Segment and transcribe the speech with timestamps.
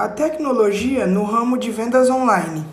[0.00, 2.64] A tecnologia no ramo de vendas online.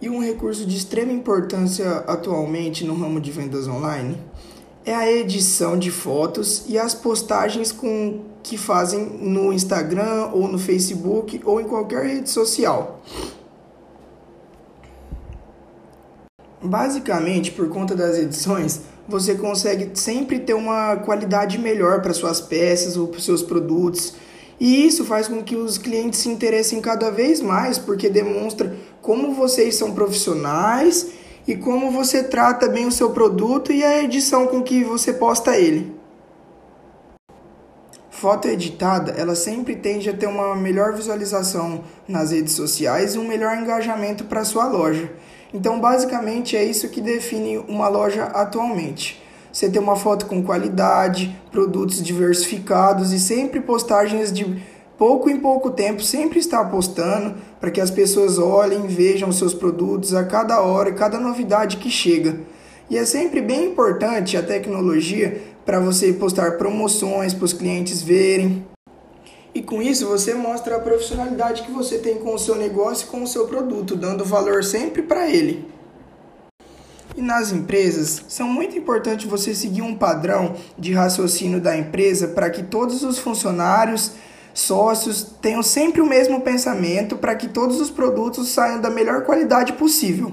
[0.00, 4.20] E um recurso de extrema importância atualmente no ramo de vendas online
[4.84, 10.58] é a edição de fotos e as postagens com que fazem no Instagram ou no
[10.58, 13.00] Facebook ou em qualquer rede social.
[16.60, 22.96] Basicamente, por conta das edições, você consegue sempre ter uma qualidade melhor para suas peças
[22.96, 24.14] ou para seus produtos.
[24.60, 29.32] E isso faz com que os clientes se interessem cada vez mais, porque demonstra como
[29.32, 31.08] vocês são profissionais
[31.46, 35.56] e como você trata bem o seu produto e a edição com que você posta
[35.56, 35.96] ele.
[38.10, 43.26] Foto editada, ela sempre tende a ter uma melhor visualização nas redes sociais e um
[43.26, 45.08] melhor engajamento para sua loja.
[45.52, 49.22] Então, basicamente é isso que define uma loja atualmente.
[49.52, 54.62] Você ter uma foto com qualidade, produtos diversificados e sempre postagens de
[54.98, 60.14] pouco em pouco tempo, sempre estar postando para que as pessoas olhem, vejam seus produtos
[60.14, 62.40] a cada hora, cada novidade que chega.
[62.90, 68.66] E é sempre bem importante a tecnologia para você postar promoções para os clientes verem.
[69.54, 73.10] E com isso você mostra a profissionalidade que você tem com o seu negócio e
[73.10, 75.66] com o seu produto, dando valor sempre para ele.
[77.16, 82.48] E nas empresas, são muito importante você seguir um padrão de raciocínio da empresa para
[82.48, 84.12] que todos os funcionários
[84.54, 89.72] sócios tenham sempre o mesmo pensamento para que todos os produtos saiam da melhor qualidade
[89.72, 90.32] possível.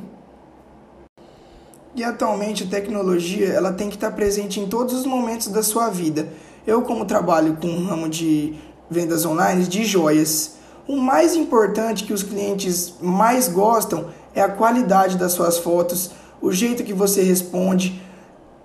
[1.96, 5.90] E atualmente a tecnologia ela tem que estar presente em todos os momentos da sua
[5.90, 6.28] vida.
[6.68, 8.56] Eu como trabalho com um ramo de
[8.90, 10.56] vendas online de joias,
[10.88, 16.52] o mais importante que os clientes mais gostam é a qualidade das suas fotos, o
[16.52, 18.02] jeito que você responde,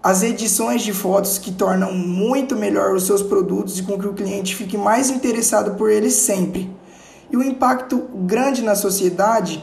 [0.03, 4.15] as edições de fotos que tornam muito melhor os seus produtos e com que o
[4.15, 6.71] cliente fique mais interessado por eles sempre.
[7.31, 9.63] E o impacto grande na sociedade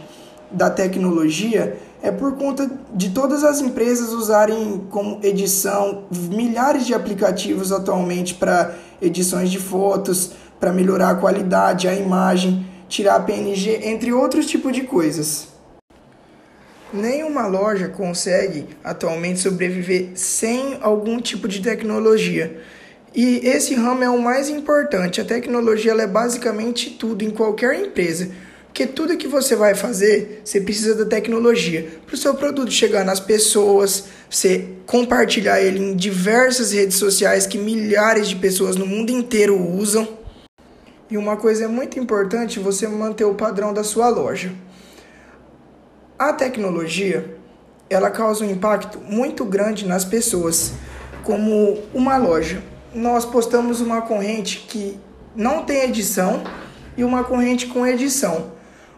[0.52, 7.72] da tecnologia é por conta de todas as empresas usarem como edição milhares de aplicativos
[7.72, 14.46] atualmente para edições de fotos, para melhorar a qualidade, a imagem, tirar PNG, entre outros
[14.46, 15.50] tipos de coisas.
[16.94, 22.62] Nenhuma loja consegue atualmente sobreviver sem algum tipo de tecnologia.
[23.14, 25.20] E esse ramo é o mais importante.
[25.20, 28.30] A tecnologia é basicamente tudo em qualquer empresa.
[28.68, 31.88] Porque tudo que você vai fazer, você precisa da tecnologia.
[32.06, 37.58] Para o seu produto chegar nas pessoas, você compartilhar ele em diversas redes sociais que
[37.58, 40.08] milhares de pessoas no mundo inteiro usam.
[41.10, 44.54] E uma coisa é muito importante, você manter o padrão da sua loja.
[46.20, 47.38] A tecnologia,
[47.90, 50.74] ela causa um impacto muito grande nas pessoas,
[51.24, 52.62] como uma loja.
[52.94, 55.00] Nós postamos uma corrente que
[55.36, 56.44] não tem edição
[56.98, 58.52] e uma corrente com edição.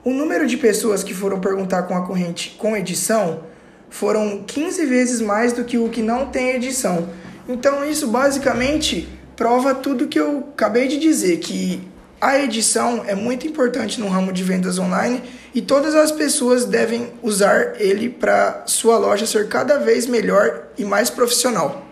[0.04, 3.42] O número de pessoas que foram perguntar com a corrente com edição
[3.90, 7.10] foram 15 vezes mais do que o que não tem edição.
[7.48, 11.82] Então isso basicamente prova tudo que eu acabei de dizer, que
[12.22, 17.14] a edição é muito importante no ramo de vendas online e todas as pessoas devem
[17.24, 21.86] usar ele para sua loja ser cada vez melhor e mais profissional.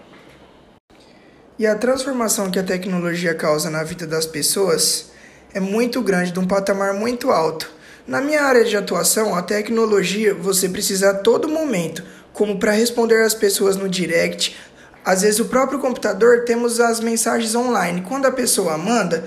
[1.58, 5.12] E a transformação que a tecnologia causa na vida das pessoas
[5.54, 7.72] é muito grande, de um patamar muito alto.
[8.06, 13.24] Na minha área de atuação, a tecnologia você precisa a todo momento, como para responder
[13.24, 14.56] às pessoas no direct.
[15.04, 18.02] Às vezes, o próprio computador temos as mensagens online.
[18.08, 19.24] Quando a pessoa manda,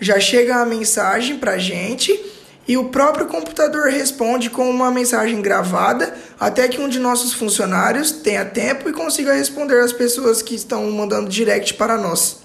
[0.00, 2.18] já chega a mensagem para a gente
[2.66, 8.10] e o próprio computador responde com uma mensagem gravada até que um de nossos funcionários
[8.12, 12.40] tenha tempo e consiga responder às pessoas que estão mandando direct para nós.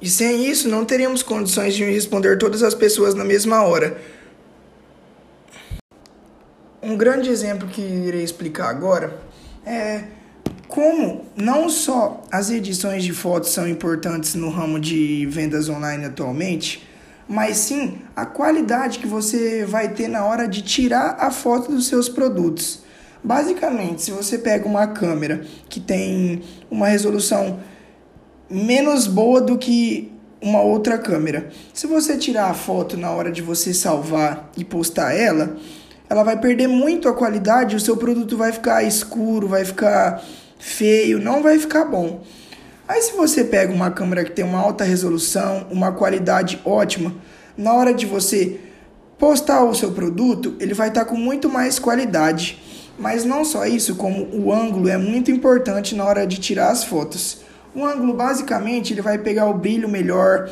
[0.00, 4.00] E sem isso, não teríamos condições de responder todas as pessoas na mesma hora.
[6.82, 9.18] Um grande exemplo que irei explicar agora
[9.66, 10.04] é
[10.78, 16.88] como não só as edições de fotos são importantes no ramo de vendas online atualmente,
[17.28, 21.88] mas sim a qualidade que você vai ter na hora de tirar a foto dos
[21.88, 22.84] seus produtos.
[23.24, 27.58] Basicamente, se você pega uma câmera que tem uma resolução
[28.48, 33.42] menos boa do que uma outra câmera, se você tirar a foto na hora de
[33.42, 35.56] você salvar e postar ela,
[36.08, 40.22] ela vai perder muito a qualidade, o seu produto vai ficar escuro, vai ficar
[40.58, 42.22] feio, não vai ficar bom.
[42.86, 47.14] Aí se você pega uma câmera que tem uma alta resolução, uma qualidade ótima,
[47.56, 48.58] na hora de você
[49.18, 52.62] postar o seu produto, ele vai estar tá com muito mais qualidade.
[52.98, 56.82] Mas não só isso, como o ângulo é muito importante na hora de tirar as
[56.82, 57.42] fotos.
[57.74, 60.50] O ângulo, basicamente, ele vai pegar o brilho melhor,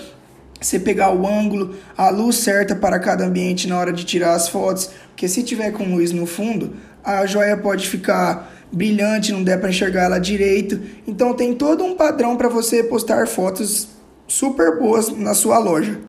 [0.61, 4.49] você pegar o ângulo, a luz certa para cada ambiente na hora de tirar as
[4.49, 9.61] fotos, porque se tiver com luz no fundo, a joia pode ficar brilhante, não der
[9.61, 10.81] para enxergar ela direito.
[11.07, 13.89] Então tem todo um padrão para você postar fotos
[14.27, 16.01] super boas na sua loja.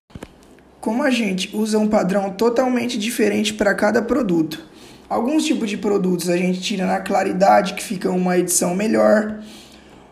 [0.81, 4.65] Como a gente usa um padrão totalmente diferente para cada produto.
[5.09, 9.39] Alguns tipos de produtos a gente tira na claridade, que fica uma edição melhor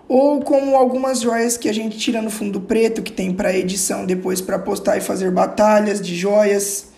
[0.07, 4.05] ou como algumas joias que a gente tira no fundo preto, que tem para edição
[4.05, 6.89] depois para postar e fazer batalhas de joias.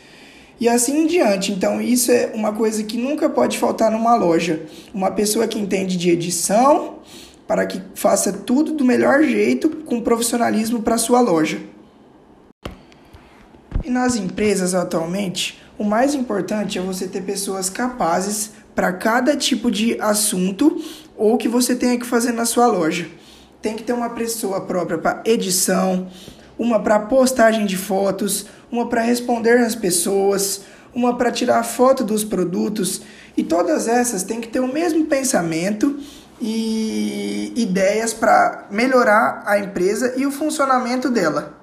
[0.59, 1.51] E assim em diante.
[1.51, 4.61] Então, isso é uma coisa que nunca pode faltar numa loja.
[4.93, 6.95] Uma pessoa que entende de edição
[7.47, 11.59] para que faça tudo do melhor jeito com profissionalismo para sua loja.
[13.83, 19.71] E nas empresas atualmente, o mais importante é você ter pessoas capazes para cada tipo
[19.71, 20.83] de assunto
[21.15, 23.07] ou que você tenha que fazer na sua loja.
[23.61, 26.07] Tem que ter uma pessoa própria para edição,
[26.57, 30.61] uma para postagem de fotos, uma para responder às pessoas,
[30.93, 33.01] uma para tirar foto dos produtos
[33.35, 35.99] e todas essas têm que ter o mesmo pensamento
[36.41, 41.57] e ideias para melhorar a empresa e o funcionamento dela.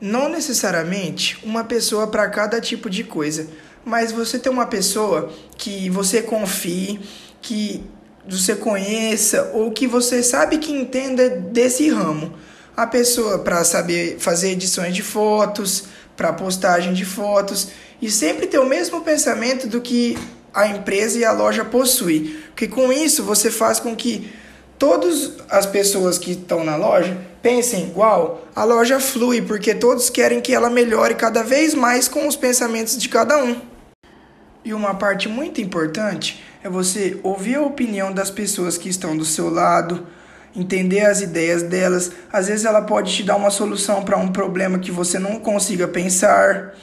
[0.00, 3.48] Não necessariamente uma pessoa para cada tipo de coisa,
[3.84, 7.00] mas você ter uma pessoa que você confie,
[7.40, 7.84] que
[8.28, 12.32] você conheça ou que você sabe que entenda desse ramo.
[12.76, 15.84] A pessoa para saber fazer edições de fotos,
[16.16, 17.68] para postagem de fotos
[18.02, 20.18] e sempre ter o mesmo pensamento do que
[20.52, 22.40] a empresa e a loja possui.
[22.48, 24.32] Porque com isso você faz com que
[24.78, 30.40] todas as pessoas que estão na loja pensem igual, a loja flui, porque todos querem
[30.40, 33.60] que ela melhore cada vez mais com os pensamentos de cada um.
[34.64, 39.24] E uma parte muito importante é você ouvir a opinião das pessoas que estão do
[39.24, 40.06] seu lado,
[40.54, 42.12] entender as ideias delas.
[42.32, 45.88] Às vezes ela pode te dar uma solução para um problema que você não consiga
[45.88, 46.74] pensar.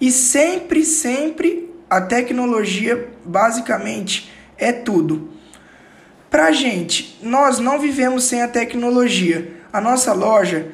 [0.00, 5.30] E sempre, sempre a tecnologia basicamente é tudo.
[6.30, 9.52] Pra gente, nós não vivemos sem a tecnologia.
[9.72, 10.68] A nossa loja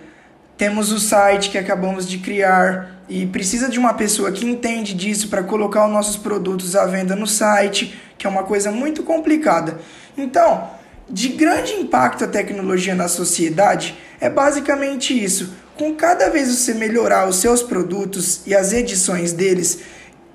[0.56, 5.28] temos o site que acabamos de criar e precisa de uma pessoa que entende disso
[5.28, 9.78] para colocar os nossos produtos à venda no site, que é uma coisa muito complicada.
[10.16, 10.70] Então,
[11.08, 15.52] de grande impacto a tecnologia na sociedade é basicamente isso.
[15.76, 19.80] Com cada vez você melhorar os seus produtos e as edições deles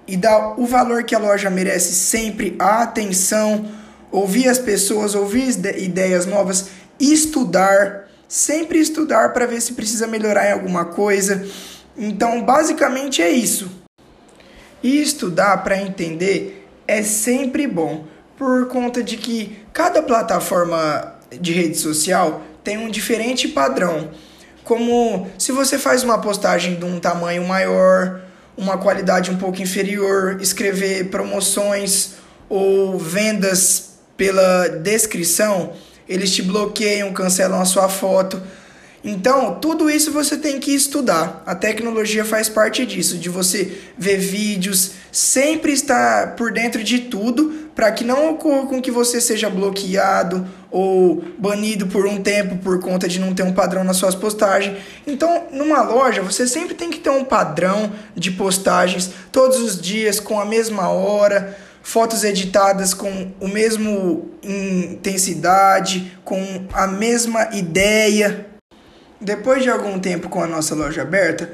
[0.07, 3.71] e dar o valor que a loja merece sempre, a atenção,
[4.11, 6.69] ouvir as pessoas, ouvir ideias novas,
[6.99, 11.45] estudar sempre estudar para ver se precisa melhorar em alguma coisa.
[11.97, 13.71] Então, basicamente é isso.
[14.83, 18.05] E estudar para entender é sempre bom,
[18.37, 24.11] por conta de que cada plataforma de rede social tem um diferente padrão.
[24.61, 28.19] Como se você faz uma postagem de um tamanho maior,
[28.57, 32.15] uma qualidade um pouco inferior, escrever promoções
[32.49, 35.71] ou vendas pela descrição,
[36.09, 38.41] eles te bloqueiam, cancelam a sua foto.
[39.01, 41.41] Então, tudo isso você tem que estudar.
[41.45, 47.68] A tecnologia faz parte disso, de você ver vídeos, sempre estar por dentro de tudo,
[47.79, 52.77] para que não ocorra com que você seja bloqueado ou banido por um tempo por
[52.81, 54.77] conta de não ter um padrão nas suas postagens.
[55.07, 60.19] Então, numa loja, você sempre tem que ter um padrão de postagens todos os dias
[60.19, 68.45] com a mesma hora fotos editadas com o mesmo intensidade, com a mesma ideia.
[69.21, 71.49] Depois de algum tempo com a nossa loja aberta,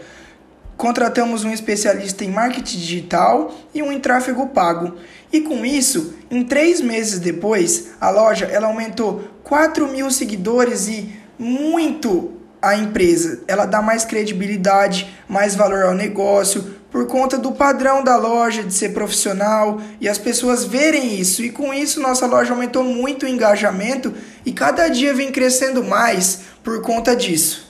[0.77, 4.95] contratamos um especialista em marketing digital e um em tráfego pago.
[5.31, 11.13] E com isso, em três meses depois, a loja ela aumentou 4 mil seguidores e
[11.37, 13.41] muito a empresa.
[13.47, 18.73] Ela dá mais credibilidade, mais valor ao negócio, por conta do padrão da loja de
[18.73, 21.43] ser profissional e as pessoas verem isso.
[21.43, 24.13] E com isso, nossa loja aumentou muito o engajamento
[24.45, 27.67] e cada dia vem crescendo mais por conta disso.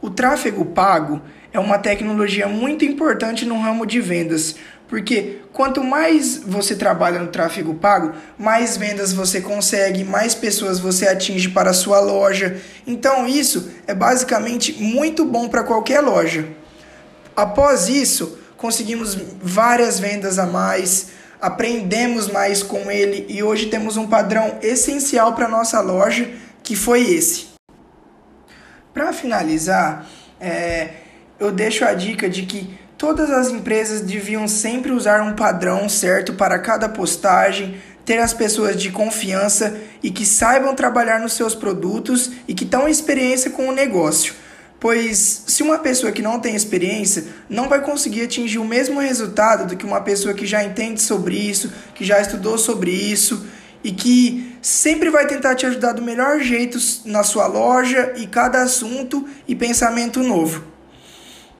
[0.00, 1.22] O tráfego pago
[1.58, 4.54] é uma tecnologia muito importante no ramo de vendas,
[4.86, 11.08] porque quanto mais você trabalha no tráfego pago, mais vendas você consegue, mais pessoas você
[11.08, 12.58] atinge para a sua loja.
[12.86, 16.46] Então isso é basicamente muito bom para qualquer loja.
[17.34, 21.08] Após isso, conseguimos várias vendas a mais,
[21.40, 26.30] aprendemos mais com ele e hoje temos um padrão essencial para nossa loja
[26.62, 27.48] que foi esse.
[28.94, 30.06] Para finalizar,
[30.40, 31.07] é,
[31.38, 36.32] eu deixo a dica de que todas as empresas deviam sempre usar um padrão certo
[36.32, 42.32] para cada postagem, ter as pessoas de confiança e que saibam trabalhar nos seus produtos
[42.48, 44.34] e que tenham experiência com o negócio.
[44.80, 49.68] Pois se uma pessoa que não tem experiência não vai conseguir atingir o mesmo resultado
[49.68, 53.46] do que uma pessoa que já entende sobre isso, que já estudou sobre isso
[53.82, 58.62] e que sempre vai tentar te ajudar do melhor jeito na sua loja e cada
[58.62, 60.67] assunto e pensamento novo.